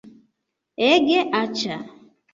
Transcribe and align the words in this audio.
Ege 0.87 1.19
aĉa 1.41 1.81